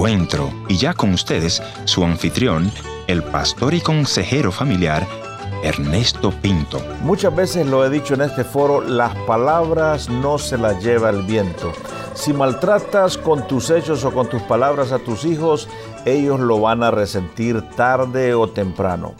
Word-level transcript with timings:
encuentro. 0.00 0.50
Y 0.66 0.78
ya 0.78 0.94
con 0.94 1.12
ustedes, 1.12 1.62
su 1.84 2.02
anfitrión, 2.02 2.72
el 3.06 3.22
pastor 3.22 3.74
y 3.74 3.82
consejero 3.82 4.50
familiar, 4.50 5.06
Ernesto 5.62 6.30
Pinto. 6.30 6.80
Muchas 7.02 7.36
veces 7.36 7.66
lo 7.66 7.84
he 7.84 7.90
dicho 7.90 8.14
en 8.14 8.22
este 8.22 8.42
foro, 8.42 8.80
las 8.80 9.14
palabras 9.26 10.08
no 10.08 10.38
se 10.38 10.56
las 10.56 10.82
lleva 10.82 11.10
el 11.10 11.22
viento. 11.24 11.72
Si 12.14 12.32
maltratas 12.32 13.18
con 13.18 13.46
tus 13.46 13.68
hechos 13.68 14.02
o 14.04 14.10
con 14.10 14.26
tus 14.26 14.40
palabras 14.42 14.90
a 14.92 15.00
tus 15.00 15.26
hijos, 15.26 15.68
ellos 16.06 16.40
lo 16.40 16.60
van 16.60 16.82
a 16.82 16.90
resentir 16.90 17.60
tarde 17.76 18.32
o 18.32 18.48
temprano. 18.48 19.14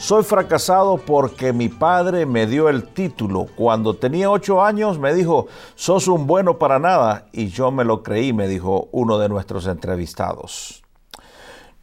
Soy 0.00 0.24
fracasado 0.24 0.96
porque 0.96 1.52
mi 1.52 1.68
padre 1.68 2.24
me 2.24 2.46
dio 2.46 2.70
el 2.70 2.84
título. 2.84 3.48
Cuando 3.54 3.96
tenía 3.96 4.30
ocho 4.30 4.64
años 4.64 4.98
me 4.98 5.12
dijo, 5.12 5.46
sos 5.74 6.08
un 6.08 6.26
bueno 6.26 6.58
para 6.58 6.78
nada. 6.78 7.26
Y 7.32 7.48
yo 7.48 7.70
me 7.70 7.84
lo 7.84 8.02
creí, 8.02 8.32
me 8.32 8.48
dijo 8.48 8.88
uno 8.92 9.18
de 9.18 9.28
nuestros 9.28 9.66
entrevistados. 9.66 10.82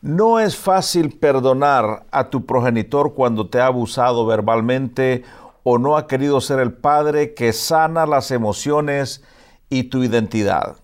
No 0.01 0.39
es 0.39 0.57
fácil 0.57 1.19
perdonar 1.19 2.07
a 2.09 2.31
tu 2.31 2.43
progenitor 2.43 3.13
cuando 3.13 3.51
te 3.51 3.61
ha 3.61 3.67
abusado 3.67 4.25
verbalmente 4.25 5.23
o 5.61 5.77
no 5.77 5.95
ha 5.95 6.07
querido 6.07 6.41
ser 6.41 6.59
el 6.59 6.73
padre 6.73 7.35
que 7.35 7.53
sana 7.53 8.07
las 8.07 8.31
emociones 8.31 9.23
y 9.69 9.83
tu 9.83 10.01
identidad. 10.01 10.77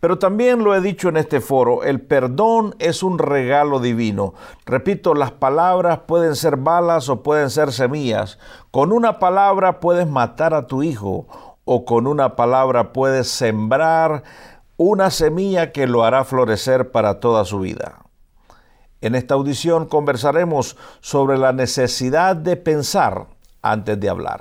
Pero 0.00 0.18
también 0.18 0.64
lo 0.64 0.74
he 0.74 0.80
dicho 0.80 1.08
en 1.08 1.16
este 1.16 1.40
foro, 1.40 1.82
el 1.84 2.00
perdón 2.00 2.74
es 2.78 3.02
un 3.02 3.18
regalo 3.18 3.80
divino. 3.80 4.34
Repito, 4.66 5.14
las 5.14 5.30
palabras 5.32 6.00
pueden 6.06 6.36
ser 6.36 6.56
balas 6.56 7.08
o 7.08 7.22
pueden 7.22 7.50
ser 7.50 7.72
semillas. 7.72 8.38
Con 8.70 8.92
una 8.92 9.18
palabra 9.18 9.80
puedes 9.80 10.08
matar 10.08 10.54
a 10.54 10.66
tu 10.66 10.82
hijo 10.82 11.26
o 11.64 11.84
con 11.84 12.06
una 12.06 12.36
palabra 12.36 12.92
puedes 12.92 13.28
sembrar 13.28 14.24
una 14.76 15.10
semilla 15.10 15.72
que 15.72 15.86
lo 15.86 16.04
hará 16.04 16.24
florecer 16.24 16.90
para 16.90 17.20
toda 17.20 17.44
su 17.44 17.60
vida. 17.60 17.98
En 19.02 19.14
esta 19.14 19.34
audición 19.34 19.86
conversaremos 19.86 20.76
sobre 21.00 21.38
la 21.38 21.52
necesidad 21.52 22.36
de 22.36 22.56
pensar 22.56 23.26
antes 23.62 23.98
de 23.98 24.08
hablar. 24.08 24.40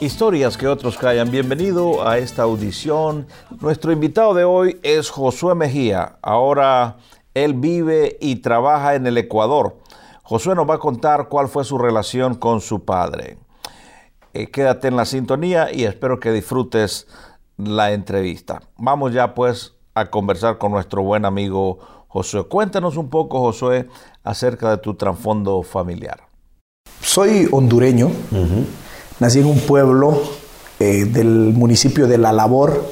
Historias 0.00 0.56
que 0.56 0.68
otros 0.68 0.96
callan. 0.96 1.28
Bienvenido 1.28 2.06
a 2.06 2.18
esta 2.18 2.44
audición. 2.44 3.26
Nuestro 3.60 3.90
invitado 3.90 4.32
de 4.32 4.44
hoy 4.44 4.78
es 4.84 5.10
Josué 5.10 5.56
Mejía. 5.56 6.18
Ahora 6.22 6.98
él 7.34 7.54
vive 7.54 8.16
y 8.20 8.36
trabaja 8.36 8.94
en 8.94 9.08
el 9.08 9.18
Ecuador. 9.18 9.78
Josué 10.22 10.54
nos 10.54 10.70
va 10.70 10.74
a 10.74 10.78
contar 10.78 11.28
cuál 11.28 11.48
fue 11.48 11.64
su 11.64 11.78
relación 11.78 12.36
con 12.36 12.60
su 12.60 12.84
padre. 12.84 13.38
Eh, 14.34 14.48
quédate 14.52 14.86
en 14.86 14.94
la 14.94 15.04
sintonía 15.04 15.72
y 15.74 15.82
espero 15.82 16.20
que 16.20 16.30
disfrutes 16.30 17.08
la 17.56 17.90
entrevista. 17.90 18.62
Vamos 18.76 19.12
ya 19.12 19.34
pues 19.34 19.74
a 19.94 20.10
conversar 20.10 20.58
con 20.58 20.70
nuestro 20.70 21.02
buen 21.02 21.24
amigo 21.24 21.80
Josué. 22.06 22.44
Cuéntanos 22.44 22.96
un 22.96 23.10
poco, 23.10 23.40
Josué, 23.40 23.88
acerca 24.22 24.70
de 24.70 24.78
tu 24.78 24.94
trasfondo 24.94 25.64
familiar. 25.64 26.20
Soy 27.00 27.48
hondureño. 27.50 28.12
Nací 29.20 29.40
en 29.40 29.46
un 29.46 29.58
pueblo 29.60 30.22
eh, 30.78 31.04
del 31.04 31.52
municipio 31.54 32.06
de 32.06 32.18
La 32.18 32.32
Labor, 32.32 32.84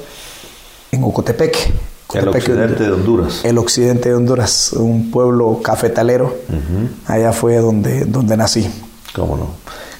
en 0.91 1.03
Ocotepec. 1.03 1.73
el 2.13 2.27
occidente 2.27 2.83
de 2.83 2.91
Honduras. 2.91 3.45
El 3.45 3.57
occidente 3.57 4.09
de 4.09 4.15
Honduras, 4.15 4.73
un 4.73 5.09
pueblo 5.11 5.61
cafetalero. 5.63 6.35
Allá 7.05 7.31
fue 7.31 7.57
donde, 7.57 8.05
donde 8.05 8.35
nací. 8.35 8.69
¿Cómo 9.15 9.37
no? 9.37 9.47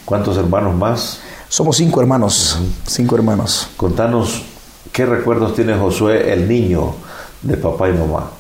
¿Cuántos 0.05 0.38
hermanos 0.38 0.75
más? 0.75 1.20
Somos 1.50 1.78
cinco 1.78 2.02
hermanos, 2.02 2.59
cinco 2.86 3.16
hermanos. 3.16 3.70
Contanos, 3.77 4.43
¿qué 4.92 5.05
recuerdos 5.05 5.55
tiene 5.55 5.77
Josué, 5.77 6.33
el 6.33 6.48
niño, 6.48 6.93
de 7.42 7.55
papá 7.55 7.89
y 7.89 7.93
mamá? 7.93 8.32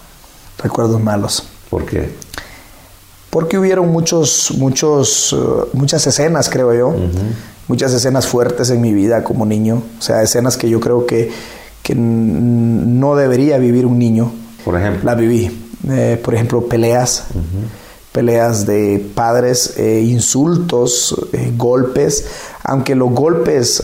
Recuerdos 0.57 1.01
malos. 1.01 1.43
¿Por 1.69 1.85
qué? 1.85 2.15
Porque 3.37 3.59
hubieron 3.59 3.89
muchos, 3.89 4.51
muchos, 4.57 5.31
uh, 5.31 5.67
muchas 5.73 6.07
escenas, 6.07 6.49
creo 6.49 6.73
yo, 6.73 6.95
muchas 7.67 7.93
escenas 7.93 8.25
fuertes 8.25 8.71
en 8.71 8.81
mi 8.81 8.95
vida 8.95 9.23
como 9.23 9.45
niño, 9.45 9.83
o 9.99 10.01
sea, 10.01 10.23
escenas 10.23 10.57
que 10.57 10.67
yo 10.67 10.79
creo 10.79 11.05
que, 11.05 11.29
que 11.83 11.93
no 11.93 13.15
debería 13.15 13.59
vivir 13.59 13.85
un 13.85 13.99
niño. 13.99 14.31
Por 14.65 14.75
ejemplo. 14.75 15.03
La 15.03 15.13
viví. 15.13 15.55
Eh, 15.87 16.19
por 16.23 16.33
ejemplo, 16.33 16.65
peleas. 16.65 17.25
Peleas 18.11 18.65
de 18.65 19.05
padres, 19.13 19.75
eh, 19.77 20.01
insultos, 20.01 21.15
eh, 21.31 21.53
golpes, 21.55 22.25
aunque 22.63 22.95
los 22.95 23.11
golpes 23.11 23.83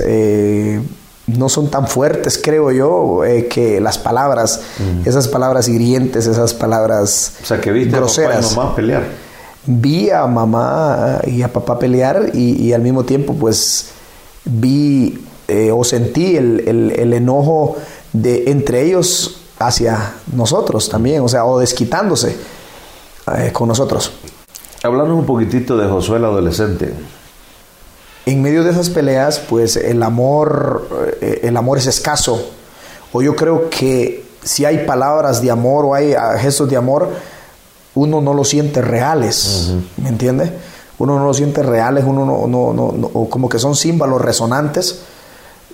no 1.28 1.48
son 1.48 1.70
tan 1.70 1.88
fuertes, 1.88 2.42
creo 2.44 2.72
yo, 2.72 3.22
que 3.52 3.80
las 3.80 4.00
palabras, 4.00 4.62
esas 5.06 5.28
palabras 5.28 5.68
hirientes, 5.68 6.26
esas 6.26 6.56
palabras 6.56 7.34
o 7.44 7.46
sea, 7.46 7.62
que 7.62 7.72
viste 7.72 7.96
groseras. 7.96 8.38
A 8.38 8.50
papá 8.50 8.52
y 8.52 8.58
mamá 8.58 8.76
pelear 8.76 9.24
vi 9.66 10.10
a 10.10 10.26
mamá 10.28 11.20
y 11.26 11.42
a 11.42 11.52
papá 11.52 11.80
pelear 11.80 12.32
y, 12.34 12.74
al 12.74 12.82
mismo 12.82 13.04
tiempo 13.04 13.34
pues 13.34 13.92
vi 14.46 15.26
eh, 15.48 15.72
o 15.72 15.84
sentí 15.84 16.36
el, 16.36 17.14
enojo 17.14 17.78
de 18.12 18.52
entre 18.52 18.84
ellos 18.84 19.42
hacia 19.60 20.16
nosotros 20.36 20.90
también, 20.90 21.22
o 21.22 21.30
sea, 21.30 21.46
o 21.46 21.60
desquitándose 21.60 22.36
eh, 23.38 23.52
con 23.54 23.68
nosotros. 23.68 24.12
Hablando 24.84 25.16
un 25.16 25.26
poquitito 25.26 25.78
de 25.78 25.88
Josué 25.88 26.18
el 26.18 26.26
adolescente. 26.26 26.94
En 28.26 28.42
medio 28.42 28.64
de 28.64 28.72
esas 28.72 28.90
peleas, 28.90 29.40
pues 29.40 29.76
el 29.78 30.04
amor, 30.04 30.88
eh, 31.22 31.42
el 31.44 31.56
amor 31.56 31.78
es 31.78 31.88
escaso. 31.88 32.52
O 33.14 33.22
yo 33.22 33.36
creo 33.36 33.70
que 33.70 34.26
si 34.44 34.66
hay 34.66 34.86
palabras 34.86 35.42
de 35.42 35.52
amor 35.52 35.86
o 35.86 35.94
hay 35.94 36.14
ah, 36.14 36.38
gestos 36.38 36.70
de 36.70 36.76
amor, 36.76 37.10
uno 37.96 38.22
no 38.22 38.34
lo 38.34 38.44
siente 38.44 38.82
reales, 38.82 39.74
¿me 39.98 40.10
entiendes? 40.10 40.52
Uno 40.98 41.20
no 41.20 41.26
lo 41.26 41.34
siente 41.34 41.64
reales, 41.64 42.04
uno 42.06 42.26
no, 42.26 42.48
no, 42.48 42.74
no, 42.74 43.10
o 43.14 43.30
como 43.30 43.50
que 43.50 43.60
son 43.60 43.76
símbolos 43.76 44.22
resonantes. 44.22 45.02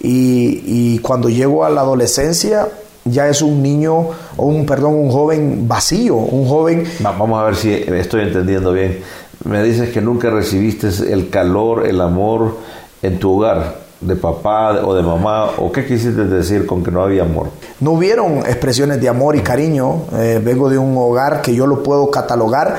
Y, 0.01 0.63
y, 0.65 0.99
cuando 0.99 1.27
llego 1.29 1.65
a 1.65 1.69
la 1.69 1.81
adolescencia, 1.81 2.69
ya 3.03 3.27
es 3.27 3.41
un 3.41 3.61
niño, 3.61 4.07
o 4.37 4.45
un, 4.45 4.65
perdón, 4.65 4.95
un 4.95 5.11
joven 5.11 5.67
vacío, 5.67 6.15
un 6.15 6.47
joven... 6.47 6.85
vamos 7.01 7.39
a 7.39 7.43
ver 7.43 7.55
si 7.55 7.73
estoy 7.73 8.21
entendiendo 8.21 8.71
bien. 8.71 9.01
Me 9.43 9.61
dices 9.61 9.89
que 9.89 10.01
nunca 10.01 10.29
recibiste 10.29 10.87
el 11.11 11.29
calor, 11.29 11.85
el 11.85 11.99
amor 11.99 12.57
en 13.01 13.19
tu 13.19 13.37
hogar 13.37 13.78
de 14.01 14.15
papá 14.15 14.81
o 14.85 14.93
de 14.93 15.03
mamá? 15.03 15.51
¿O 15.57 15.71
qué 15.71 15.85
quisiste 15.85 16.25
decir 16.25 16.65
con 16.65 16.83
que 16.83 16.91
no 16.91 17.01
había 17.01 17.23
amor? 17.23 17.49
No 17.79 17.91
hubieron 17.91 18.39
expresiones 18.39 19.01
de 19.01 19.09
amor 19.09 19.35
y 19.35 19.41
cariño. 19.41 20.05
Eh, 20.13 20.41
vengo 20.43 20.69
de 20.69 20.77
un 20.77 20.97
hogar 20.97 21.41
que 21.41 21.53
yo 21.53 21.67
lo 21.67 21.83
puedo 21.83 22.09
catalogar 22.09 22.77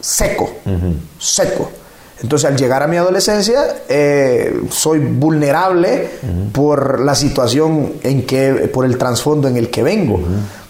seco, 0.00 0.50
seco. 1.18 1.70
Entonces 2.20 2.48
al 2.48 2.56
llegar 2.56 2.82
a 2.82 2.86
mi 2.86 2.96
adolescencia 2.96 3.82
eh, 3.88 4.62
soy 4.70 5.00
vulnerable 5.00 6.08
por 6.52 7.00
la 7.00 7.14
situación 7.14 7.94
en 8.02 8.24
que, 8.26 8.70
por 8.72 8.84
el 8.84 8.96
trasfondo 8.96 9.48
en 9.48 9.56
el 9.56 9.70
que 9.70 9.82
vengo. 9.82 10.20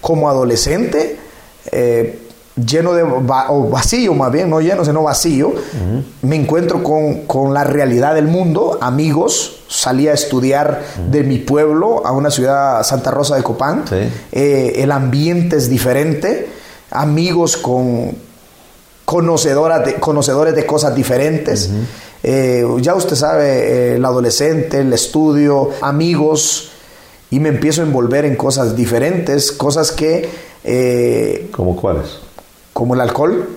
Como 0.00 0.28
adolescente, 0.28 1.19
eh, 1.71 2.22
lleno 2.57 2.93
de 2.93 3.03
o 3.03 3.69
vacío 3.69 4.15
más 4.15 4.31
bien, 4.31 4.51
no 4.51 4.61
lleno, 4.61 4.85
sino 4.85 5.03
vacío, 5.03 5.55
me 6.23 6.37
encuentro 6.37 6.83
con, 6.83 7.55
la 7.55 7.65
realidad 7.65 8.15
del 8.15 8.27
mundo, 8.27 8.79
amigos, 8.81 9.63
salí 9.69 10.09
a 10.09 10.13
estudiar 10.13 10.83
de 11.11 11.23
mi 11.23 11.39
pueblo 11.39 12.07
a 12.07 12.12
una 12.12 12.31
ciudad, 12.31 12.83
Santa 12.83 13.11
Rosa 13.11 13.37
de 13.37 13.43
Copán, 13.43 13.85
eh, 14.33 14.73
el 14.77 14.93
ambiente 14.93 15.57
es 15.57 15.69
diferente, 15.69 16.49
amigos 16.91 17.57
con 17.57 18.15
conocedoras 19.05 19.85
de, 19.85 19.94
conocedores 19.94 20.55
de 20.55 20.67
cosas 20.67 20.94
diferentes. 20.94 21.71
Eh, 22.23 22.65
ya 22.81 22.94
usted 22.94 23.17
sabe, 23.17 23.47
eh, 23.47 23.94
el 23.97 24.05
adolescente, 24.05 24.81
el 24.81 24.93
estudio, 24.93 25.71
amigos, 25.81 26.71
y 27.31 27.41
me 27.41 27.49
empiezo 27.49 27.81
a 27.81 27.85
envolver 27.87 28.26
en 28.26 28.37
cosas 28.37 28.76
diferentes, 28.76 29.53
cosas 29.53 29.91
que... 29.91 30.29
¿Como 31.50 31.75
cuáles? 31.75 32.22
Como 32.82 32.94
el 32.94 33.00
alcohol, 33.00 33.49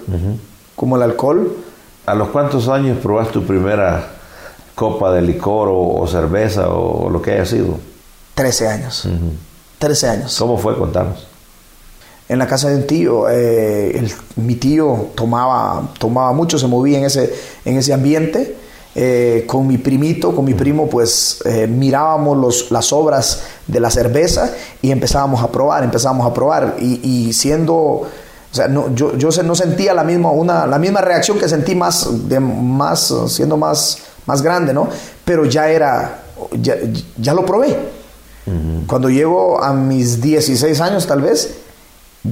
como 0.76 0.98
el 0.98 1.02
alcohol. 1.02 1.52
¿A 2.06 2.14
los 2.14 2.28
cuántos 2.28 2.68
años 2.68 3.00
probaste 3.02 3.34
tu 3.34 3.44
primera 3.44 4.06
copa 4.76 5.12
de 5.12 5.24
licor 5.24 5.68
o, 5.72 6.06
cerveza 6.06 6.70
o 6.70 7.10
lo 7.10 7.24
que 7.24 7.32
haya 7.32 7.46
sido? 7.48 7.80
Trece 8.36 8.68
años. 8.68 9.08
Trece 9.80 10.08
años. 10.08 10.38
¿Cómo 10.38 10.60
fue? 10.60 10.78
Contanos. 10.78 11.26
En 12.30 12.38
la 12.38 12.46
casa 12.46 12.70
de 12.70 12.76
un 12.76 12.86
tío, 12.86 13.28
eh, 13.28 14.08
mi 14.36 14.54
tío 14.54 15.08
tomaba, 15.16 15.90
tomaba 15.98 16.32
mucho, 16.32 16.60
se 16.60 16.68
movía 16.68 17.00
en 17.00 17.06
ese, 17.06 17.34
en 17.66 17.78
ese 17.78 17.94
ambiente. 17.94 18.56
Eh, 18.94 19.46
con 19.48 19.66
mi 19.66 19.80
primito, 19.80 20.36
con 20.36 20.46
mi 20.46 20.54
primo, 20.54 20.88
pues 20.88 21.40
eh, 21.46 21.66
mirábamos 21.66 22.38
los, 22.38 22.70
las 22.70 22.94
obras 22.94 23.42
de 23.66 23.80
la 23.80 23.90
cerveza 23.90 24.54
y 24.84 24.92
empezábamos 24.92 25.42
a 25.44 25.52
probar, 25.52 25.84
empezábamos 25.84 26.28
a 26.28 26.34
probar. 26.34 26.76
Y, 26.80 27.00
y 27.02 27.34
siendo 27.34 28.08
O 28.56 28.58
sea, 28.58 28.70
no, 28.70 28.96
yo, 28.96 29.18
yo 29.18 29.30
no 29.44 29.54
sentía 29.54 29.94
la 29.94 30.06
misma, 30.06 30.32
una, 30.32 30.66
la 30.66 30.80
misma 30.80 31.02
reacción 31.02 31.38
que 31.38 31.50
sentí 31.50 31.76
más, 31.76 32.08
de, 32.30 32.40
más 32.40 33.14
siendo 33.28 33.58
más, 33.58 33.98
más 34.28 34.42
grande, 34.42 34.74
¿no? 34.74 34.88
Pero 35.26 35.44
ya 35.44 35.68
era, 35.70 36.22
ya, 36.54 36.78
ya 37.18 37.34
lo 37.34 37.46
probé. 37.46 37.78
Cuando 38.88 39.10
llego 39.10 39.62
a 39.62 39.74
mis 39.74 40.22
16 40.22 40.80
años 40.80 41.06
tal 41.06 41.22
vez, 41.22 41.58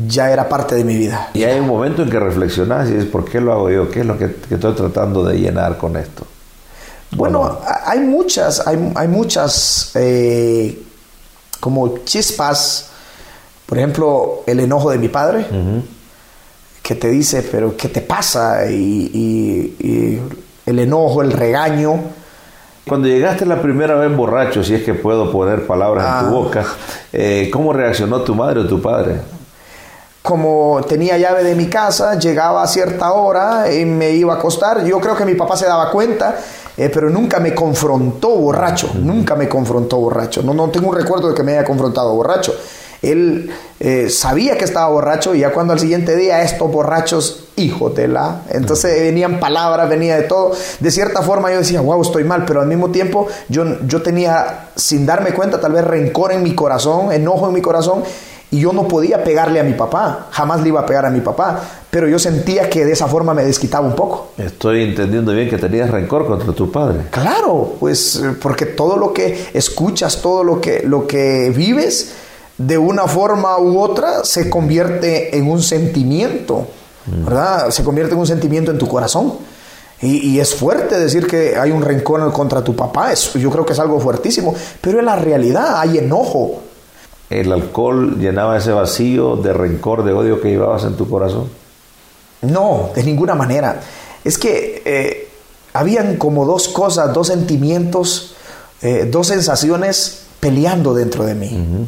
ya 0.08 0.32
era 0.32 0.48
parte 0.48 0.76
de 0.76 0.86
mi 0.86 0.96
vida. 0.96 1.30
Y 1.34 1.44
hay 1.44 1.60
un 1.60 1.68
momento 1.68 2.04
en 2.04 2.10
que 2.10 2.22
reflexionas 2.22 2.88
y 2.88 2.94
dices, 2.94 3.10
¿por 3.10 3.26
qué 3.26 3.42
lo 3.42 3.52
hago 3.52 3.70
yo? 3.70 3.92
¿Qué 3.92 4.00
es 4.00 4.06
lo 4.06 4.18
que, 4.18 4.34
estoy 4.50 4.76
tratando 4.76 5.26
de 5.26 5.40
llenar 5.40 5.78
con 5.78 5.98
esto? 5.98 6.26
Bueno, 7.12 7.60
hay 7.86 8.00
muchas, 8.00 8.66
hay, 8.66 8.94
hay 8.96 9.10
muchas 9.10 9.92
eh, 9.96 10.82
como 11.60 11.98
chispas. 12.06 12.92
Por 13.66 13.78
ejemplo, 13.78 14.44
el 14.48 14.62
enojo 14.62 14.90
de 14.90 15.00
mi 15.00 15.10
padre, 15.10 15.48
que 16.84 16.94
te 16.94 17.10
dice, 17.10 17.48
pero 17.52 17.76
¿qué 17.76 17.88
te 17.88 18.02
pasa? 18.02 18.66
y 18.70 20.22
el 20.66 20.80
enojo, 20.80 21.24
el 21.24 21.32
regaño 21.32 22.00
cuando 22.88 23.08
llegaste 23.08 23.46
la 23.46 23.62
primera 23.62 23.96
vez 23.96 24.16
borracho, 24.16 24.62
si 24.62 24.76
es 24.76 24.84
que 24.84 24.94
puedo 24.94 25.32
poner 25.32 25.66
palabras 25.66 26.06
en 26.06 26.28
tu 26.30 26.36
ah. 26.36 26.38
boca, 26.38 26.66
eh, 27.14 27.50
¿cómo 27.52 27.72
reaccionó 27.72 28.22
tu 28.22 28.36
madre 28.36 28.60
o 28.60 28.68
tu 28.68 28.82
padre? 28.82 29.22
Como 30.22 30.82
tenía 30.88 31.18
llave 31.18 31.44
de 31.44 31.56
mi 31.56 31.68
casa, 31.68 32.20
llegaba 32.20 32.62
a 32.62 32.68
cierta 32.68 33.14
hora 33.14 33.74
y 33.74 33.86
me 33.86 34.12
iba 34.12 34.34
a 34.34 34.38
acostar. 34.38 34.84
Yo 34.84 35.00
creo 35.00 35.16
que 35.16 35.24
mi 35.24 35.36
papá 35.36 35.56
se 35.56 35.66
daba 35.66 35.90
cuenta, 35.92 36.36
eh, 36.76 36.90
pero 36.94 37.10
nunca 37.10 37.40
me 37.40 37.56
confrontó 37.56 38.30
borracho. 38.30 38.92
Nunca 38.96 39.36
me 39.36 39.48
confrontó 39.48 39.98
borracho. 39.98 40.44
No, 40.44 40.54
no 40.54 40.70
tengo 40.70 40.90
un 40.90 40.96
recuerdo 40.96 41.30
de 41.30 41.36
que 41.36 41.44
me 41.44 41.54
haya 41.54 41.64
confrontado 41.64 42.14
borracho. 42.14 42.54
Él 43.04 43.52
eh, 43.82 44.10
sabía 44.10 44.58
que 44.58 44.64
estaba 44.64 44.88
borracho 44.88 45.36
y 45.36 45.40
ya 45.40 45.52
cuando 45.52 45.74
al 45.74 45.80
siguiente 45.80 46.16
día 46.16 46.42
estos 46.42 46.72
borrachos, 46.72 47.50
hijo 47.58 47.90
de 47.90 48.08
la... 48.08 48.44
Entonces 48.50 49.00
venían 49.02 49.42
palabras, 49.42 49.90
venía 49.90 50.16
de 50.16 50.24
todo. 50.24 50.54
De 50.80 50.90
cierta 50.90 51.22
forma 51.22 51.52
yo 51.52 51.58
decía, 51.58 51.82
wow, 51.82 52.02
estoy 52.02 52.24
mal, 52.24 52.46
pero 52.46 52.62
al 52.62 52.68
mismo 52.68 52.90
tiempo 52.92 53.28
yo, 53.50 53.66
yo 53.86 54.02
tenía, 54.02 54.70
sin 54.76 55.06
darme 55.06 55.32
cuenta, 55.32 55.60
tal 55.60 55.74
vez 55.74 55.84
rencor 55.84 56.32
en 56.32 56.44
mi 56.44 56.56
corazón, 56.56 57.12
enojo 57.12 57.48
en 57.48 57.54
mi 57.54 57.62
corazón. 57.62 58.04
Y 58.52 58.60
yo 58.60 58.72
no 58.72 58.88
podía 58.88 59.24
pegarle 59.24 59.60
a 59.60 59.64
mi 59.64 59.74
papá, 59.74 60.28
jamás 60.30 60.62
le 60.62 60.70
iba 60.70 60.80
a 60.80 60.86
pegar 60.86 61.08
a 61.08 61.10
mi 61.10 61.22
papá, 61.22 61.60
pero 61.90 62.08
yo 62.08 62.20
sentía 62.20 62.70
que 62.70 62.86
de 62.86 62.92
esa 62.92 63.08
forma 63.08 63.34
me 63.34 63.44
desquitaba 63.44 63.88
un 63.88 63.96
poco. 63.96 64.28
Estoy 64.38 64.84
entendiendo 64.84 65.34
bien 65.34 65.50
que 65.50 65.58
tenías 65.58 65.90
rencor 65.90 66.28
contra 66.28 66.54
tu 66.54 66.72
padre. 66.72 67.00
Claro, 67.10 67.74
pues 67.80 68.18
eh, 68.18 68.36
porque 68.40 68.68
todo 68.68 68.96
lo 68.96 69.12
que 69.12 69.48
escuchas, 69.56 70.22
todo 70.22 70.44
lo 70.44 70.62
que, 70.62 70.84
lo 70.86 71.08
que 71.08 71.50
vives, 71.50 72.14
de 72.58 72.78
una 72.78 73.08
forma 73.08 73.58
u 73.58 73.80
otra 73.80 74.24
se 74.24 74.50
convierte 74.50 75.38
en 75.38 75.50
un 75.50 75.62
sentimiento, 75.62 76.68
¿verdad? 77.06 77.70
Se 77.72 77.84
convierte 77.84 78.14
en 78.14 78.20
un 78.20 78.28
sentimiento 78.28 78.72
en 78.72 78.78
tu 78.78 78.88
corazón. 78.88 79.34
Y, 80.02 80.38
es 80.40 80.54
fuerte 80.54 81.00
decir 81.00 81.28
que 81.28 81.56
hay 81.56 81.72
un 81.72 81.82
rencor 81.82 82.30
contra 82.34 82.62
tu 82.62 82.76
papá, 82.76 83.14
yo 83.14 83.50
creo 83.50 83.66
que 83.66 83.72
es 83.72 83.80
algo 83.80 84.02
fuertísimo, 84.02 84.54
pero 84.82 85.00
es 85.00 85.06
la 85.06 85.16
realidad, 85.16 85.80
hay 85.80 86.00
enojo. 86.00 86.62
¿El 87.30 87.54
alcohol 87.54 88.20
llenaba 88.20 88.58
ese 88.58 88.74
vacío 88.74 89.38
de 89.38 89.54
rencor, 89.54 90.04
de 90.04 90.12
odio 90.12 90.42
que 90.42 90.50
llevabas 90.50 90.84
en 90.84 90.98
tu 90.98 91.10
corazón? 91.10 91.48
No, 92.42 92.90
de 92.94 93.02
ninguna 93.04 93.34
manera. 93.34 93.80
Es 94.26 94.38
que 94.38 94.82
eh, 94.84 95.30
habían 95.72 96.18
como 96.18 96.46
dos 96.46 96.68
cosas, 96.68 97.14
dos 97.14 97.28
sentimientos, 97.28 98.36
eh, 98.82 99.08
dos 99.10 99.28
sensaciones 99.28 100.24
peleando 100.42 100.94
dentro 100.94 101.24
de 101.24 101.36
mí. 101.36 101.88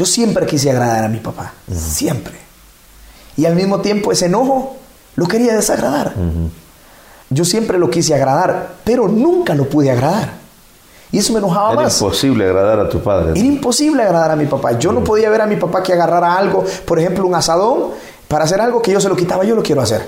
Yo 0.00 0.06
siempre 0.06 0.46
quise 0.46 0.70
agradar 0.70 1.04
a 1.04 1.08
mi 1.08 1.18
papá, 1.18 1.52
siempre. 1.70 2.32
Y 3.36 3.44
al 3.44 3.54
mismo 3.54 3.82
tiempo 3.82 4.10
ese 4.10 4.24
enojo 4.24 4.76
lo 5.14 5.28
quería 5.28 5.54
desagradar. 5.54 6.14
Yo 7.28 7.44
siempre 7.44 7.78
lo 7.78 7.90
quise 7.90 8.14
agradar, 8.14 8.76
pero 8.82 9.08
nunca 9.08 9.54
lo 9.54 9.68
pude 9.68 9.90
agradar. 9.90 10.30
Y 11.12 11.18
eso 11.18 11.34
me 11.34 11.40
enojaba 11.40 11.72
Era 11.72 11.82
más. 11.82 11.96
Era 11.96 12.06
imposible 12.06 12.46
agradar 12.46 12.80
a 12.80 12.88
tu 12.88 13.02
padre. 13.02 13.32
Era 13.32 13.40
imposible 13.40 14.02
agradar 14.02 14.30
a 14.30 14.36
mi 14.36 14.46
papá. 14.46 14.78
Yo 14.78 14.90
no 14.90 15.04
podía 15.04 15.28
ver 15.28 15.42
a 15.42 15.46
mi 15.46 15.56
papá 15.56 15.82
que 15.82 15.92
agarrara 15.92 16.34
algo, 16.34 16.64
por 16.86 16.98
ejemplo, 16.98 17.26
un 17.26 17.34
asadón, 17.34 17.90
para 18.26 18.44
hacer 18.44 18.58
algo 18.58 18.80
que 18.80 18.92
yo 18.92 19.02
se 19.02 19.08
lo 19.10 19.16
quitaba, 19.16 19.44
yo 19.44 19.54
lo 19.54 19.62
quiero 19.62 19.82
hacer. 19.82 20.00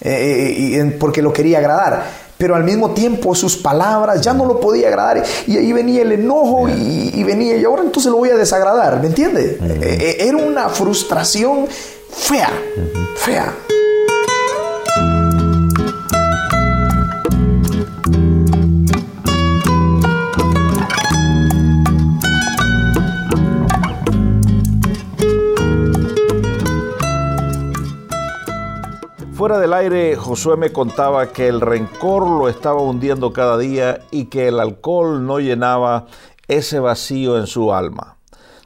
Eh, 0.00 0.78
eh, 0.80 0.96
porque 0.98 1.20
lo 1.20 1.30
quería 1.30 1.58
agradar 1.58 2.06
pero 2.38 2.54
al 2.54 2.64
mismo 2.64 2.90
tiempo 2.90 3.34
sus 3.34 3.56
palabras 3.56 4.20
ya 4.20 4.32
no 4.32 4.44
lo 4.44 4.60
podía 4.60 4.88
agradar 4.88 5.22
y 5.46 5.56
ahí 5.56 5.72
venía 5.72 6.02
el 6.02 6.12
enojo 6.12 6.68
y, 6.68 7.22
venía 7.24 7.56
y 7.56 7.64
ahora 7.64 7.82
entonces 7.82 8.10
lo 8.10 8.18
voy 8.18 8.30
a 8.30 8.36
desagradar, 8.36 9.00
¿me 9.00 9.08
entiende? 9.08 9.58
Eh, 9.60 9.78
eh, 9.82 10.16
era 10.28 10.36
una 10.36 10.68
frustración 10.68 11.66
fea, 12.10 12.50
fea. 13.16 13.52
Fuera 29.36 29.58
del 29.58 29.74
aire, 29.74 30.16
Josué 30.16 30.56
me 30.56 30.72
contaba 30.72 31.30
que 31.30 31.46
el 31.46 31.60
rencor 31.60 32.26
lo 32.26 32.48
estaba 32.48 32.80
hundiendo 32.80 33.34
cada 33.34 33.58
día 33.58 33.98
y 34.10 34.30
que 34.30 34.48
el 34.48 34.58
alcohol 34.58 35.26
no 35.26 35.40
llenaba 35.40 36.06
ese 36.48 36.80
vacío 36.80 37.36
en 37.36 37.46
su 37.46 37.74
alma. 37.74 38.16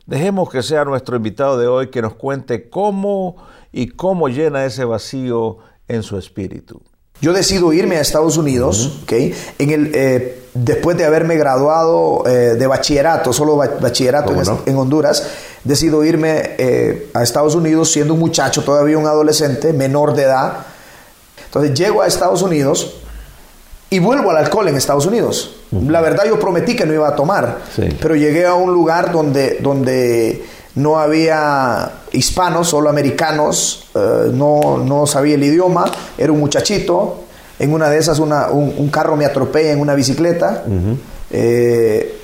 Dejemos 0.06 0.48
que 0.48 0.62
sea 0.62 0.84
nuestro 0.84 1.16
invitado 1.16 1.58
de 1.58 1.66
hoy 1.66 1.90
que 1.90 2.02
nos 2.02 2.14
cuente 2.14 2.70
cómo 2.70 3.34
y 3.72 3.88
cómo 3.88 4.28
llena 4.28 4.64
ese 4.64 4.84
vacío 4.84 5.58
en 5.88 6.04
su 6.04 6.16
espíritu. 6.16 6.80
Yo 7.20 7.32
decido 7.34 7.72
irme 7.72 7.96
a 7.96 8.00
Estados 8.00 8.38
Unidos, 8.38 9.00
en 9.08 9.70
el, 9.70 9.90
eh, 9.94 10.42
después 10.54 10.96
de 10.96 11.04
haberme 11.04 11.36
graduado 11.36 12.26
eh, 12.26 12.54
de 12.58 12.66
bachillerato, 12.66 13.32
solo 13.32 13.56
bachillerato 13.56 14.32
en, 14.64 14.76
Honduras, 14.76 15.26
decido 15.62 16.02
irme 16.02 16.54
eh, 16.56 17.10
a 17.12 17.22
Estados 17.22 17.54
Unidos 17.54 17.92
siendo 17.92 18.14
un 18.14 18.20
muchacho, 18.20 18.64
todavía 18.64 18.96
un 18.96 19.06
adolescente, 19.06 19.74
menor 19.74 20.14
de 20.14 20.22
edad. 20.22 20.66
Entonces 21.44 21.74
llego 21.74 22.00
a 22.00 22.06
Estados 22.06 22.40
Unidos 22.40 22.94
y 23.90 23.98
vuelvo 23.98 24.30
al 24.30 24.38
alcohol 24.38 24.68
en 24.68 24.76
Estados 24.76 25.04
Unidos. 25.04 25.56
La 25.72 26.00
verdad 26.00 26.24
yo 26.26 26.40
prometí 26.40 26.74
que 26.74 26.86
no 26.86 26.94
iba 26.94 27.08
a 27.08 27.16
tomar, 27.16 27.58
pero 28.00 28.14
llegué 28.14 28.46
a 28.46 28.54
un 28.54 28.72
lugar 28.72 29.12
donde, 29.12 29.58
donde 29.60 30.42
no 30.74 30.98
había 30.98 31.90
hispanos, 32.12 32.68
solo 32.68 32.88
americanos, 32.88 33.88
eh, 33.94 34.30
no, 34.32 34.78
no, 34.78 35.06
sabía 35.06 35.34
el 35.34 35.44
idioma, 35.44 35.84
era 36.16 36.32
un 36.32 36.40
muchachito, 36.40 37.24
en 37.58 37.72
una 37.72 37.90
de 37.90 37.98
esas 37.98 38.18
un, 38.18 38.88
carro 38.90 39.16
me 39.16 39.26
atropella 39.26 39.72
en 39.72 39.80
una 39.80 39.94
bicicleta. 39.94 40.64
Eh, 41.30 42.16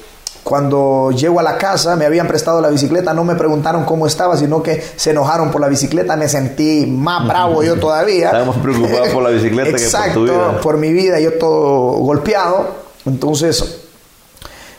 cuando 0.43 1.11
llego 1.11 1.41
a 1.41 1.43
la 1.43 1.59
casa, 1.59 1.97
me 1.97 2.07
habían 2.07 2.29
prestado 2.29 2.61
la 2.61 2.69
bicicleta, 2.69 3.13
no 3.13 3.25
me 3.25 3.35
preguntaron 3.35 3.85
cómo 3.85 4.07
estaba, 4.07 4.37
sino 4.37 4.63
que 4.63 4.81
se 4.95 5.11
enojaron 5.11 5.51
por 5.51 5.61
la 5.61 5.67
bicicleta, 5.67 6.17
me 6.17 6.29
sentí 6.29 6.87
más 6.87 7.27
bravo 7.27 7.65
yo 7.65 7.77
todavía. 7.81 8.27
Estábamos 8.27 8.57
preocupados 8.59 9.09
por 9.09 9.25
la 9.25 9.31
bicicleta 9.31 9.77
que 9.77 9.89
por 9.89 10.13
tu 10.13 10.23
vida. 10.23 10.61
por 10.61 10.77
mi 10.79 10.93
vida, 10.93 11.19
yo 11.19 11.33
todo 11.33 11.99
golpeado. 11.99 12.77
Entonces, 13.07 13.81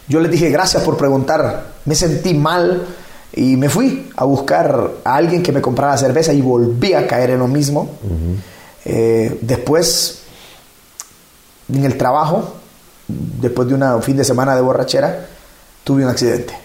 yo 0.07 0.21
les 0.21 0.31
dije, 0.31 0.49
gracias 0.49 0.83
por 0.83 0.95
preguntar, 0.95 1.65
me 1.83 1.95
sentí 1.95 2.33
mal 2.33 2.87
y 3.33 3.55
me 3.55 3.69
fui 3.69 4.09
a 4.15 4.23
buscar 4.23 4.91
a 5.03 5.15
alguien 5.15 5.43
que 5.43 5.51
me 5.51 5.61
comprara 5.61 5.97
cerveza 5.97 6.33
y 6.33 6.41
volví 6.41 6.93
a 6.93 7.07
caer 7.07 7.31
en 7.31 7.39
lo 7.39 7.47
mismo. 7.47 7.89
Eh, 8.85 9.39
después, 9.41 10.23
en 11.71 11.85
el 11.85 11.97
trabajo, 11.97 12.55
después 13.07 13.67
de 13.67 13.75
un 13.75 14.01
fin 14.01 14.17
de 14.17 14.23
semana 14.23 14.55
de 14.55 14.61
borrachera, 14.61 15.27
tuve 15.83 16.03
un 16.03 16.09
accidente. 16.09 16.57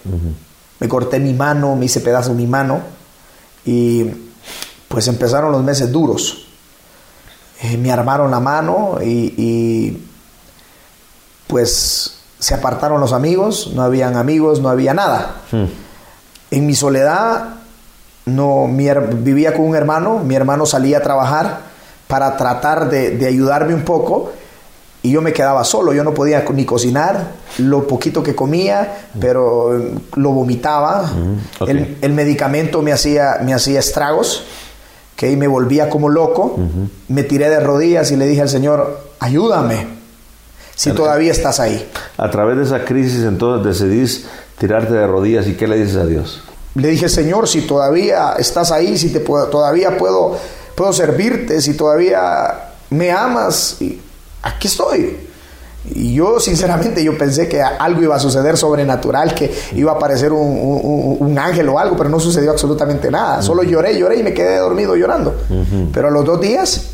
Me 0.79 0.89
corté 0.89 1.19
mi 1.21 1.35
mano, 1.35 1.77
me 1.77 1.87
hice 1.87 2.01
pedazo 2.01 2.35
mi 2.35 2.47
mano 2.47 2.81
y 3.65 4.07
pues 4.89 5.09
empezaron 5.09 5.53
los 5.53 5.63
meses 5.63 5.91
duros. 5.91 6.47
Eh, 7.63 7.77
me 7.77 7.93
armaron 7.93 8.31
la 8.31 8.41
mano 8.41 8.99
y, 9.03 9.99
pues 11.47 12.19
se 12.39 12.55
apartaron 12.55 13.01
los 13.01 13.13
amigos, 13.13 13.71
no 13.75 13.83
habían 13.83 14.17
amigos, 14.17 14.61
no 14.61 14.69
había 14.69 14.95
nada. 14.95 15.37
En 16.53 16.67
mi 16.67 16.75
soledad, 16.75 17.55
no, 18.27 18.69
vivía 18.69 19.55
con 19.55 19.65
un 19.65 19.75
hermano, 19.75 20.19
mi 20.19 20.35
hermano 20.35 20.67
salía 20.67 20.99
a 20.99 21.01
trabajar 21.01 21.61
para 22.07 22.37
tratar 22.37 22.91
de, 22.91 23.27
ayudarme 23.27 23.75
un 23.75 23.85
poco 23.85 24.33
y 25.03 25.13
yo 25.13 25.23
me 25.23 25.33
quedaba 25.33 25.65
solo, 25.65 25.95
yo 25.95 26.05
no 26.05 26.13
podía 26.13 26.45
ni 26.53 26.67
cocinar, 26.67 27.29
lo 27.57 27.87
poquito 27.87 28.23
que 28.23 28.35
comía, 28.35 29.07
pero 29.19 29.79
eh, 29.79 29.95
lo 30.17 30.33
vomitaba, 30.33 31.11
el, 31.67 32.13
medicamento 32.13 32.83
me 32.83 32.93
hacía, 32.93 33.39
me 33.43 33.55
hacía 33.55 33.81
estragos, 33.81 34.45
que 35.17 35.35
me 35.39 35.47
volvía 35.47 35.89
como 35.89 36.11
loco, 36.11 36.59
me 37.09 37.23
tiré 37.23 37.49
de 37.49 37.61
rodillas 37.61 38.11
y 38.11 38.17
le 38.17 38.27
dije 38.27 38.43
al 38.43 38.51
Señor, 38.51 39.01
ayúdame, 39.21 39.87
si 40.75 40.93
todavía 40.93 41.33
estás 41.33 41.61
ahí. 41.61 41.91
A 42.19 42.31
través 42.31 42.59
de 42.59 42.65
esa 42.65 42.85
crisis 42.85 43.25
entonces 43.25 43.81
decidís 43.81 44.27
tirarte 44.63 44.95
de 44.95 45.09
rodillas 45.09 45.49
y 45.49 45.55
¿qué 45.55 45.67
le 45.67 45.77
dices 45.77 45.97
a 45.97 46.07
Dios? 46.07 46.41
le 46.75 46.89
dije, 46.89 47.09
Señor, 47.09 47.49
si 47.49 47.63
todavía 47.63 48.35
estás 48.39 48.71
ahí, 48.71 48.97
si 48.97 49.11
te 49.11 49.19
puedo, 49.19 49.49
todavía 49.49 49.99
puedo, 49.99 50.39
puedo 50.77 50.93
servirte, 50.93 51.61
si 51.61 51.75
todavía 51.75 52.71
me 52.91 53.11
amas, 53.11 53.77
y 53.81 54.01
aquí 54.43 54.69
estoy. 54.69 55.19
Y 55.95 56.15
yo, 56.15 56.39
sinceramente, 56.39 57.03
yo 57.03 57.19
pensé 57.19 57.49
que 57.49 57.61
algo 57.61 58.03
iba 58.03 58.15
a 58.15 58.21
suceder 58.21 58.57
sobrenatural, 58.57 59.35
que 59.35 59.53
iba 59.75 59.91
a 59.91 59.97
aparecer 59.97 60.33
un, 60.33 61.37
ángel 61.39 61.69
o 61.69 61.79
algo, 61.79 61.97
pero 61.97 62.09
no 62.09 62.21
sucedió 62.21 62.53
absolutamente 62.53 63.11
nada. 63.11 63.43
Solo 63.43 63.65
lloré, 63.65 63.99
lloré 63.99 64.21
y 64.21 64.23
me 64.23 64.33
quedé 64.33 64.59
dormido 64.59 64.95
llorando. 64.95 65.35
Pero 65.93 66.07
a 66.07 66.11
los 66.13 66.25
dos 66.25 66.41
días, 66.41 66.91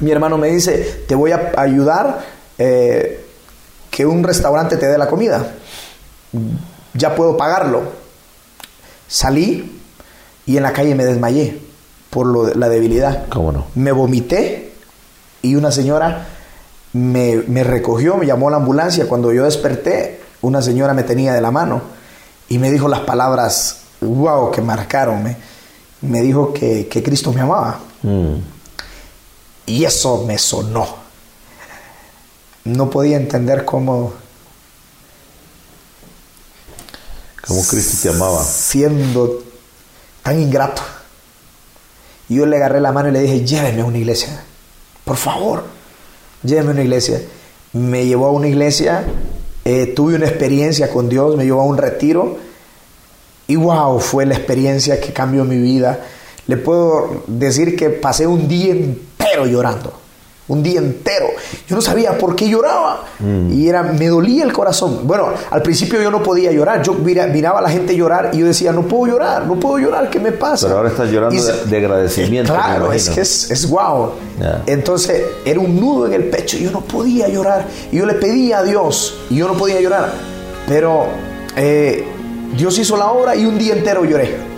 mi 0.00 0.10
hermano 0.10 0.36
me 0.36 0.48
dice, 0.48 1.04
te 1.08 1.14
voy 1.14 1.32
a 1.32 1.52
ayudar 1.56 2.20
eh, 2.58 3.24
que 3.90 4.04
un 4.04 4.22
restaurante 4.22 4.76
te 4.76 4.86
dé 4.86 4.98
la 4.98 5.08
comida. 5.08 5.54
Ya 6.94 7.14
puedo 7.14 7.36
pagarlo. 7.36 7.82
Salí 9.08 9.80
y 10.46 10.56
en 10.56 10.62
la 10.62 10.72
calle 10.72 10.94
me 10.94 11.04
desmayé 11.04 11.60
por 12.10 12.26
lo, 12.26 12.54
la 12.54 12.68
debilidad. 12.68 13.26
¿Cómo 13.28 13.52
no? 13.52 13.66
Me 13.74 13.92
vomité 13.92 14.72
y 15.42 15.54
una 15.54 15.70
señora 15.70 16.26
me, 16.92 17.64
recogió, 17.64 18.16
me 18.16 18.26
llamó 18.26 18.48
a 18.48 18.52
la 18.52 18.56
ambulancia. 18.58 19.08
Cuando 19.08 19.32
yo 19.32 19.44
desperté, 19.44 20.20
una 20.42 20.62
señora 20.62 20.94
me 20.94 21.02
tenía 21.02 21.32
de 21.32 21.40
la 21.40 21.50
mano 21.50 21.82
y 22.48 22.58
me 22.58 22.70
dijo 22.70 22.88
las 22.88 23.00
palabras, 23.00 23.82
wow, 24.00 24.50
que 24.50 24.60
marcaron. 24.60 25.22
Me, 25.22 25.36
me 26.02 26.20
dijo 26.22 26.52
que, 26.52 26.88
Cristo 26.88 27.32
me 27.32 27.40
amaba. 27.40 27.80
Mm. 28.02 28.34
Y 29.66 29.84
eso 29.84 30.24
me 30.26 30.38
sonó. 30.38 30.86
No 32.64 32.90
podía 32.90 33.16
entender 33.16 33.64
cómo... 33.64 34.12
Cómo 37.50 37.64
Cristo 37.66 37.96
te 38.00 38.08
amaba. 38.10 38.44
Siendo 38.44 39.42
tan 40.22 40.40
ingrato. 40.40 40.82
Yo 42.28 42.46
le 42.46 42.54
agarré 42.54 42.80
la 42.80 42.92
mano 42.92 43.08
y 43.08 43.12
le 43.12 43.22
dije, 43.22 43.44
lléveme 43.44 43.80
a 43.80 43.86
una 43.86 43.98
iglesia. 43.98 44.44
Por 45.04 45.16
favor 45.16 45.64
lléveme 46.44 46.68
a 46.68 46.72
una 46.74 46.82
iglesia. 46.82 47.20
Me 47.72 48.06
llevó 48.06 48.26
a 48.26 48.30
una 48.30 48.46
iglesia, 48.46 49.04
eh, 49.64 49.86
tuve 49.96 50.14
una 50.14 50.26
experiencia 50.26 50.90
con 50.90 51.08
Dios, 51.08 51.36
me 51.36 51.44
llevó 51.44 51.62
a 51.62 51.64
un 51.64 51.76
retiro 51.76 52.38
y 53.48 53.56
wow, 53.56 53.98
fue 53.98 54.26
la 54.26 54.36
experiencia 54.36 55.00
que 55.00 55.12
cambió 55.12 55.44
mi 55.44 55.58
vida. 55.58 56.06
Le 56.46 56.56
puedo 56.56 57.24
decir 57.26 57.74
que 57.74 57.90
pasé 57.90 58.28
un 58.28 58.46
día 58.46 58.74
entero 58.74 59.46
llorando 59.46 59.92
un 60.50 60.62
día 60.62 60.80
entero. 60.80 61.28
Yo 61.68 61.76
no 61.76 61.82
sabía 61.82 62.18
por 62.18 62.34
qué 62.34 62.48
lloraba 62.48 63.04
mm. 63.20 63.52
y 63.52 63.68
era, 63.68 63.82
me 63.82 64.08
dolía 64.08 64.44
el 64.44 64.52
corazón. 64.52 65.00
Bueno, 65.04 65.28
al 65.50 65.62
principio 65.62 66.02
yo 66.02 66.10
no 66.10 66.22
podía 66.22 66.50
llorar, 66.50 66.82
yo 66.82 66.94
miraba 66.94 67.60
a 67.60 67.62
la 67.62 67.70
gente 67.70 67.96
llorar 67.96 68.30
y 68.32 68.38
yo 68.38 68.46
decía, 68.46 68.72
no 68.72 68.82
puedo 68.82 69.12
llorar, 69.12 69.46
no 69.46 69.58
puedo 69.58 69.78
llorar, 69.78 70.10
¿qué 70.10 70.18
me 70.18 70.32
pasa? 70.32 70.66
Pero 70.66 70.78
ahora 70.78 70.90
estás 70.90 71.10
llorando 71.10 71.42
de, 71.42 71.76
agradecimiento. 71.76 72.52
Claro, 72.52 72.92
es 72.92 73.08
que 73.08 73.20
es, 73.20 73.50
es 73.50 73.68
wow. 73.68 74.10
Entonces 74.66 75.22
era 75.44 75.60
un 75.60 75.78
nudo 75.78 76.06
en 76.06 76.14
el 76.14 76.24
pecho, 76.24 76.58
yo 76.58 76.70
no 76.70 76.80
podía 76.80 77.28
llorar 77.28 77.66
y 77.92 77.98
yo 77.98 78.06
le 78.06 78.14
pedía 78.14 78.58
a 78.58 78.62
Dios 78.64 79.20
y 79.30 79.36
yo 79.36 79.46
no 79.46 79.54
podía 79.54 79.80
llorar. 79.80 80.12
Pero 80.66 81.06
eh, 81.56 82.04
Dios 82.56 82.76
hizo 82.78 82.96
la 82.96 83.12
obra 83.12 83.36
y 83.36 83.46
un 83.46 83.56
día 83.56 83.74
entero 83.74 84.04
lloré. 84.04 84.50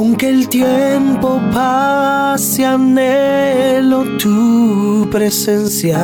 Aunque 0.00 0.30
el 0.30 0.48
tiempo 0.48 1.38
pase, 1.52 2.64
anhelo 2.64 4.02
tu 4.16 5.06
presencia. 5.12 6.00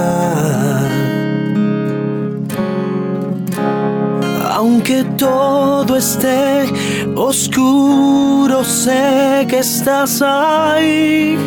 Aunque 4.50 5.02
todo 5.16 5.96
esté 5.96 6.66
oscuro, 7.14 8.64
sé 8.64 9.46
que 9.48 9.60
estás 9.60 10.20
ahí. 10.20 11.38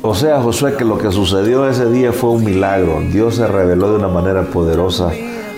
O 0.00 0.14
sea, 0.14 0.40
Josué, 0.40 0.76
que 0.78 0.86
lo 0.86 0.96
que 0.96 1.12
sucedió 1.12 1.68
ese 1.68 1.90
día 1.90 2.14
fue 2.14 2.30
un 2.30 2.42
milagro. 2.42 3.02
Dios 3.12 3.34
se 3.34 3.46
reveló 3.46 3.90
de 3.90 3.96
una 3.96 4.08
manera 4.08 4.44
poderosa 4.44 5.10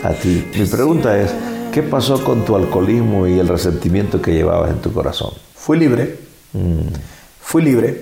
a 0.02 0.10
ti. 0.10 0.44
Mi 0.58 0.66
pregunta 0.66 1.16
es, 1.16 1.32
¿Qué 1.74 1.82
pasó 1.82 2.22
con 2.22 2.44
tu 2.44 2.54
alcoholismo 2.54 3.26
y 3.26 3.36
el 3.40 3.48
resentimiento 3.48 4.22
que 4.22 4.32
llevabas 4.32 4.70
en 4.70 4.78
tu 4.78 4.92
corazón? 4.92 5.32
Fui 5.56 5.76
libre. 5.76 6.16
Mm. 6.52 6.86
Fui 7.40 7.62
libre. 7.62 8.00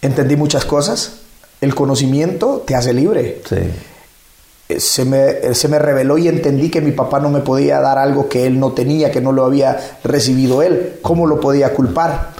Entendí 0.00 0.34
muchas 0.34 0.64
cosas. 0.64 1.20
El 1.60 1.76
conocimiento 1.76 2.64
te 2.66 2.74
hace 2.74 2.92
libre. 2.92 3.40
Sí. 3.48 3.54
Eh, 4.68 4.80
se 4.80 5.04
me, 5.04 5.28
eh, 5.28 5.54
se 5.54 5.68
me 5.68 5.78
reveló 5.78 6.18
y 6.18 6.26
entendí 6.26 6.70
que 6.72 6.80
mi 6.80 6.90
papá 6.90 7.20
no 7.20 7.30
me 7.30 7.38
podía 7.38 7.78
dar 7.78 7.98
algo 7.98 8.28
que 8.28 8.46
él 8.46 8.58
no 8.58 8.72
tenía, 8.72 9.12
que 9.12 9.20
no 9.20 9.30
lo 9.30 9.44
había 9.44 9.98
recibido 10.02 10.60
él. 10.60 10.94
¿Cómo 11.02 11.28
lo 11.28 11.38
podía 11.38 11.72
culpar? 11.74 12.30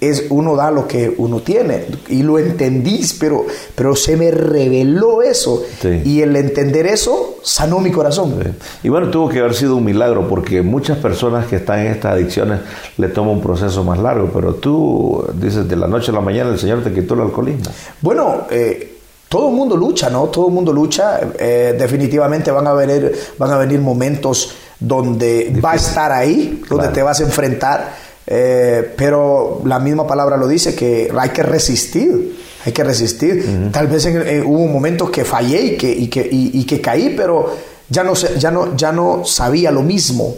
Es 0.00 0.26
uno 0.30 0.56
da 0.56 0.70
lo 0.70 0.88
que 0.88 1.14
uno 1.18 1.40
tiene 1.40 1.84
y 2.08 2.22
lo 2.22 2.38
entendí, 2.38 3.04
pero, 3.18 3.44
pero 3.74 3.94
se 3.94 4.16
me 4.16 4.30
reveló 4.30 5.20
eso 5.20 5.62
y 6.04 6.22
el 6.22 6.34
entender 6.34 6.86
eso 6.86 7.36
sanó 7.42 7.78
mi 7.78 7.90
corazón. 7.90 8.36
Y 8.82 8.88
bueno, 8.88 9.10
tuvo 9.10 9.28
que 9.28 9.40
haber 9.40 9.54
sido 9.54 9.76
un 9.76 9.84
milagro 9.84 10.26
porque 10.28 10.62
muchas 10.62 10.96
personas 10.98 11.46
que 11.46 11.56
están 11.56 11.80
en 11.80 11.88
estas 11.88 12.14
adicciones 12.14 12.60
le 12.96 13.08
toma 13.08 13.32
un 13.32 13.42
proceso 13.42 13.84
más 13.84 13.98
largo, 13.98 14.30
pero 14.32 14.54
tú 14.54 15.24
dices 15.34 15.68
de 15.68 15.76
la 15.76 15.86
noche 15.86 16.10
a 16.10 16.14
la 16.14 16.22
mañana 16.22 16.50
el 16.50 16.58
Señor 16.58 16.82
te 16.82 16.92
quitó 16.92 17.14
el 17.14 17.20
alcoholismo. 17.20 17.70
Bueno, 18.00 18.46
eh, 18.50 18.96
todo 19.28 19.50
el 19.50 19.54
mundo 19.54 19.76
lucha, 19.76 20.08
¿no? 20.10 20.24
Todo 20.24 20.48
el 20.48 20.54
mundo 20.54 20.72
lucha. 20.72 21.20
Eh, 21.38 21.76
definitivamente 21.78 22.50
van 22.50 22.66
a 22.66 22.72
venir, 22.72 23.14
van 23.38 23.50
a 23.50 23.58
venir 23.58 23.78
momentos 23.78 24.54
donde 24.80 25.56
va 25.64 25.72
a 25.72 25.76
estar 25.76 26.10
ahí, 26.10 26.62
donde 26.68 26.88
te 26.88 27.02
vas 27.02 27.20
a 27.20 27.24
enfrentar 27.24 28.09
eh, 28.26 28.94
pero 28.96 29.62
la 29.64 29.78
misma 29.78 30.06
palabra 30.06 30.36
lo 30.36 30.46
dice, 30.46 30.74
que 30.74 31.12
hay 31.16 31.30
que 31.30 31.42
resistir, 31.42 32.38
hay 32.64 32.72
que 32.72 32.84
resistir. 32.84 33.70
Tal 33.72 33.88
vez 33.88 34.06
hubo 34.06 34.58
un 34.58 34.72
momento 34.72 35.10
que 35.10 35.24
fallé 35.24 35.60
y 35.62 35.76
que, 35.76 35.90
y 35.90 36.08
que, 36.08 36.28
y, 36.30 36.64
que 36.64 36.80
caí, 36.80 37.14
pero 37.16 37.56
ya 37.88 38.04
no, 38.04 38.14
ya, 38.14 38.50
no, 38.50 38.76
ya 38.76 38.92
no 38.92 39.24
sabía 39.24 39.70
lo 39.70 39.82
mismo. 39.82 40.34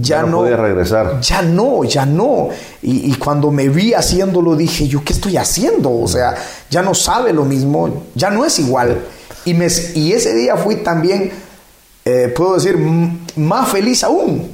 Ya, 0.00 0.22
no, 0.22 0.38
podía 0.38 0.56
regresar. 0.56 1.20
Ya 1.20 1.42
no, 1.42 1.84
ya 1.84 2.06
no. 2.06 2.48
Y, 2.82 3.12
y, 3.12 3.14
cuando 3.16 3.50
me 3.50 3.68
vi 3.68 3.92
haciéndolo 3.92 4.56
dije, 4.56 4.88
¿yo 4.88 5.04
qué 5.04 5.12
estoy 5.12 5.36
haciendo? 5.36 5.92
O 5.92 6.08
sea, 6.08 6.34
ya 6.70 6.82
no 6.82 6.94
sabe 6.94 7.34
lo 7.34 7.44
mismo, 7.44 8.02
ya 8.14 8.30
no 8.30 8.46
es 8.46 8.58
igual. 8.58 8.98
Y, 9.44 9.52
me, 9.52 9.68
y 9.94 10.12
ese 10.12 10.34
día 10.34 10.56
fui 10.56 10.76
también, 10.76 11.30
eh, 12.06 12.32
puedo 12.34 12.54
decir, 12.54 12.78
más 13.36 13.68
feliz 13.68 14.02
aún 14.02 14.53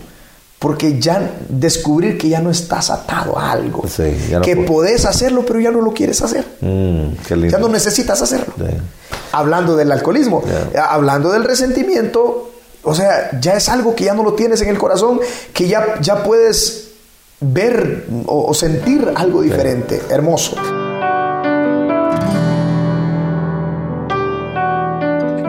porque 0.61 1.01
ya 1.01 1.39
descubrir 1.49 2.19
que 2.19 2.29
ya 2.29 2.41
no 2.41 2.51
estás 2.51 2.91
atado 2.91 3.37
a 3.37 3.51
algo. 3.51 3.83
que 4.45 4.57
podés 4.57 5.07
hacerlo, 5.07 5.43
pero 5.47 5.59
ya 5.59 5.71
no 5.71 5.81
lo 5.81 5.93
quieres 5.95 6.21
hacer. 6.21 6.45
Mm, 6.61 7.49
ya 7.49 7.59
no 7.59 7.69
necesitas 7.69 8.21
hacerlo. 8.21 8.53
Hablando 9.33 9.75
del 9.75 9.91
alcoholismo, 9.91 10.45
hablando 10.77 11.33
del 11.33 11.45
resentimiento, 11.45 12.51
o 12.83 12.95
sea, 12.95 13.41
ya 13.41 13.55
es 13.55 13.71
algo 13.71 13.95
que 13.97 14.05
ya 14.05 14.13
no 14.13 14.23
lo 14.23 14.35
tienes 14.35 14.61
en 14.61 14.69
el 14.69 14.79
corazón, 14.79 15.19
que 15.55 15.67
ya, 15.67 15.99
ya 16.03 16.23
puedes 16.23 16.91
ver 17.41 18.05
o, 18.27 18.53
sentir 18.53 19.11
algo 19.15 19.41
diferente, 19.41 20.03
hermoso. 20.11 20.57